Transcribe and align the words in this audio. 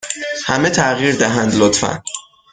همه 0.45 0.69
تغییر 0.69 1.15
دهند، 1.15 1.55
لطفا. 1.55 2.03